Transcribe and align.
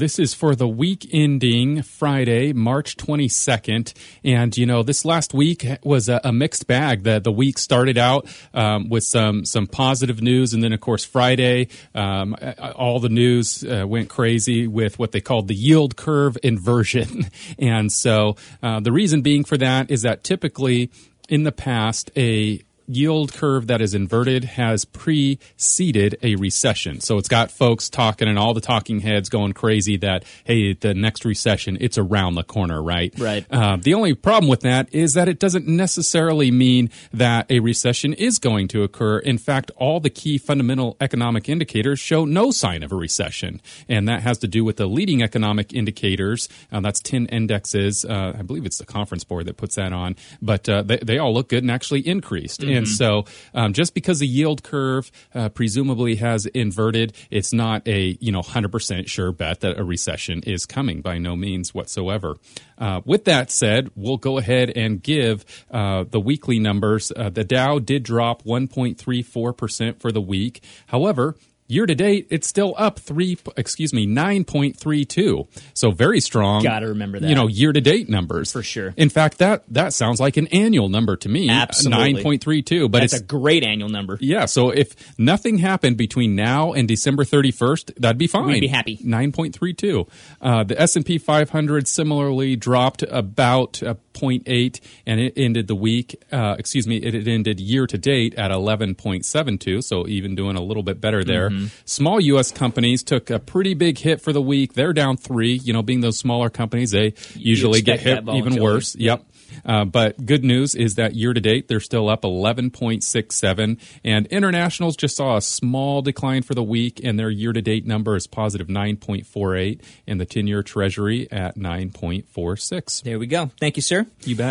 This 0.00 0.18
is 0.18 0.32
for 0.32 0.54
the 0.54 0.66
week 0.66 1.06
ending 1.12 1.82
Friday, 1.82 2.54
March 2.54 2.96
22nd. 2.96 3.92
And, 4.24 4.56
you 4.56 4.64
know, 4.64 4.82
this 4.82 5.04
last 5.04 5.34
week 5.34 5.66
was 5.82 6.08
a, 6.08 6.22
a 6.24 6.32
mixed 6.32 6.66
bag. 6.66 7.02
The, 7.02 7.20
the 7.20 7.30
week 7.30 7.58
started 7.58 7.98
out 7.98 8.26
um, 8.54 8.88
with 8.88 9.04
some, 9.04 9.44
some 9.44 9.66
positive 9.66 10.22
news. 10.22 10.54
And 10.54 10.62
then, 10.62 10.72
of 10.72 10.80
course, 10.80 11.04
Friday, 11.04 11.68
um, 11.94 12.34
all 12.76 12.98
the 12.98 13.10
news 13.10 13.62
uh, 13.62 13.84
went 13.86 14.08
crazy 14.08 14.66
with 14.66 14.98
what 14.98 15.12
they 15.12 15.20
called 15.20 15.48
the 15.48 15.54
yield 15.54 15.96
curve 15.96 16.38
inversion. 16.42 17.26
and 17.58 17.92
so 17.92 18.36
uh, 18.62 18.80
the 18.80 18.92
reason 18.92 19.20
being 19.20 19.44
for 19.44 19.58
that 19.58 19.90
is 19.90 20.00
that 20.00 20.24
typically 20.24 20.90
in 21.28 21.42
the 21.42 21.52
past, 21.52 22.10
a 22.16 22.62
yield 22.90 23.32
curve 23.32 23.68
that 23.68 23.80
is 23.80 23.94
inverted 23.94 24.44
has 24.44 24.84
preceded 24.84 26.18
a 26.22 26.36
recession. 26.36 27.00
So 27.00 27.18
it's 27.18 27.28
got 27.28 27.50
folks 27.50 27.88
talking 27.88 28.28
and 28.28 28.38
all 28.38 28.54
the 28.54 28.60
talking 28.60 29.00
heads 29.00 29.28
going 29.28 29.52
crazy 29.52 29.96
that, 29.98 30.24
hey, 30.44 30.74
the 30.74 30.94
next 30.94 31.24
recession, 31.24 31.78
it's 31.80 31.98
around 31.98 32.34
the 32.34 32.42
corner, 32.42 32.82
right? 32.82 33.12
Right. 33.18 33.46
Uh, 33.50 33.76
the 33.76 33.94
only 33.94 34.14
problem 34.14 34.48
with 34.48 34.60
that 34.60 34.92
is 34.92 35.14
that 35.14 35.28
it 35.28 35.38
doesn't 35.38 35.66
necessarily 35.66 36.50
mean 36.50 36.90
that 37.12 37.50
a 37.50 37.60
recession 37.60 38.12
is 38.14 38.38
going 38.38 38.68
to 38.68 38.82
occur. 38.82 39.18
In 39.18 39.38
fact, 39.38 39.70
all 39.76 40.00
the 40.00 40.10
key 40.10 40.38
fundamental 40.38 40.96
economic 41.00 41.48
indicators 41.48 42.00
show 42.00 42.24
no 42.24 42.50
sign 42.50 42.82
of 42.82 42.92
a 42.92 42.96
recession. 42.96 43.60
And 43.88 44.08
that 44.08 44.22
has 44.22 44.38
to 44.38 44.48
do 44.48 44.64
with 44.64 44.76
the 44.76 44.86
leading 44.86 45.22
economic 45.22 45.72
indicators. 45.72 46.48
Uh, 46.72 46.80
that's 46.80 47.00
10 47.00 47.26
indexes. 47.26 48.04
Uh, 48.04 48.34
I 48.38 48.42
believe 48.42 48.66
it's 48.66 48.78
the 48.78 48.86
conference 48.86 49.24
board 49.24 49.46
that 49.46 49.56
puts 49.56 49.76
that 49.76 49.92
on, 49.92 50.16
but 50.42 50.68
uh, 50.68 50.82
they, 50.82 50.98
they 50.98 51.18
all 51.18 51.32
look 51.32 51.48
good 51.48 51.62
and 51.62 51.70
actually 51.70 52.00
increased. 52.00 52.60
Mm-hmm. 52.60 52.79
And 52.80 52.88
so, 52.88 53.24
um, 53.54 53.72
just 53.72 53.94
because 53.94 54.18
the 54.18 54.26
yield 54.26 54.62
curve 54.62 55.10
uh, 55.34 55.48
presumably 55.48 56.16
has 56.16 56.46
inverted, 56.46 57.14
it's 57.30 57.52
not 57.52 57.86
a 57.86 58.16
you 58.20 58.32
know 58.32 58.42
100% 58.42 59.08
sure 59.08 59.32
bet 59.32 59.60
that 59.60 59.78
a 59.78 59.84
recession 59.84 60.42
is 60.46 60.66
coming 60.66 61.00
by 61.00 61.18
no 61.18 61.36
means 61.36 61.74
whatsoever. 61.74 62.36
Uh, 62.78 63.00
with 63.04 63.24
that 63.26 63.50
said, 63.50 63.90
we'll 63.94 64.16
go 64.16 64.38
ahead 64.38 64.72
and 64.74 65.02
give 65.02 65.44
uh, 65.70 66.04
the 66.08 66.20
weekly 66.20 66.58
numbers. 66.58 67.12
Uh, 67.14 67.28
the 67.28 67.44
Dow 67.44 67.78
did 67.78 68.02
drop 68.02 68.42
1.34% 68.44 70.00
for 70.00 70.10
the 70.10 70.20
week. 70.20 70.62
However, 70.86 71.36
Year 71.70 71.86
to 71.86 71.94
date, 71.94 72.26
it's 72.30 72.48
still 72.48 72.74
up 72.76 72.98
three, 72.98 73.38
excuse 73.56 73.92
me, 73.92 74.06
9.32. 74.06 75.46
So 75.72 75.92
very 75.92 76.20
strong. 76.20 76.64
Got 76.64 76.80
to 76.80 76.88
remember 76.88 77.20
that. 77.20 77.28
You 77.28 77.36
know, 77.36 77.46
year 77.46 77.72
to 77.72 77.80
date 77.80 78.08
numbers. 78.08 78.50
For 78.50 78.62
sure. 78.62 78.92
In 78.96 79.08
fact, 79.08 79.38
that, 79.38 79.62
that 79.68 79.92
sounds 79.94 80.18
like 80.18 80.36
an 80.36 80.48
annual 80.48 80.88
number 80.88 81.16
to 81.16 81.28
me. 81.28 81.48
Absolutely. 81.48 82.24
9.32. 82.24 82.90
But 82.90 83.00
That's 83.00 83.12
it's 83.12 83.22
a 83.22 83.24
great 83.24 83.62
annual 83.62 83.88
number. 83.88 84.18
Yeah. 84.20 84.46
So 84.46 84.70
if 84.70 85.16
nothing 85.18 85.58
happened 85.58 85.96
between 85.96 86.34
now 86.34 86.72
and 86.72 86.88
December 86.88 87.22
31st, 87.22 87.94
that'd 88.00 88.18
be 88.18 88.26
fine. 88.26 88.46
We'd 88.46 88.60
be 88.60 88.66
happy. 88.66 88.96
9.32. 88.96 90.08
Uh, 90.40 90.64
the 90.64 90.80
S&P 90.80 91.18
500 91.18 91.86
similarly 91.86 92.56
dropped 92.56 93.04
about 93.04 93.80
a 93.82 93.94
0.8 94.12 94.80
and 95.06 95.20
it 95.20 95.32
ended 95.36 95.66
the 95.66 95.74
week, 95.74 96.22
uh, 96.32 96.56
excuse 96.58 96.86
me, 96.86 96.96
it, 96.96 97.14
it 97.14 97.28
ended 97.28 97.60
year 97.60 97.86
to 97.86 97.98
date 97.98 98.34
at 98.34 98.50
11.72. 98.50 99.82
So 99.84 100.06
even 100.06 100.34
doing 100.34 100.56
a 100.56 100.62
little 100.62 100.82
bit 100.82 101.00
better 101.00 101.24
there. 101.24 101.50
Mm-hmm. 101.50 101.66
Small 101.84 102.20
U.S. 102.20 102.50
companies 102.50 103.02
took 103.02 103.30
a 103.30 103.38
pretty 103.38 103.74
big 103.74 103.98
hit 103.98 104.20
for 104.20 104.32
the 104.32 104.42
week. 104.42 104.74
They're 104.74 104.92
down 104.92 105.16
three. 105.16 105.54
You 105.54 105.72
know, 105.72 105.82
being 105.82 106.00
those 106.00 106.18
smaller 106.18 106.50
companies, 106.50 106.90
they 106.90 107.14
usually 107.34 107.82
get 107.82 108.00
hit 108.00 108.28
even 108.28 108.60
worse. 108.60 108.94
Yep. 108.96 109.24
Uh, 109.64 109.84
but 109.84 110.24
good 110.24 110.44
news 110.44 110.74
is 110.74 110.94
that 110.94 111.14
year 111.14 111.32
to 111.32 111.40
date, 111.40 111.68
they're 111.68 111.80
still 111.80 112.08
up 112.08 112.22
11.67. 112.22 113.80
And 114.04 114.26
internationals 114.26 114.96
just 114.96 115.16
saw 115.16 115.36
a 115.36 115.42
small 115.42 116.02
decline 116.02 116.42
for 116.42 116.54
the 116.54 116.62
week, 116.62 117.00
and 117.02 117.18
their 117.18 117.30
year 117.30 117.52
to 117.52 117.62
date 117.62 117.86
number 117.86 118.16
is 118.16 118.26
positive 118.26 118.68
9.48, 118.68 119.80
and 120.06 120.20
the 120.20 120.26
10 120.26 120.46
year 120.46 120.62
treasury 120.62 121.30
at 121.30 121.56
9.46. 121.56 123.02
There 123.02 123.18
we 123.18 123.26
go. 123.26 123.50
Thank 123.58 123.76
you, 123.76 123.82
sir. 123.82 124.06
You 124.24 124.36
bet. 124.36 124.48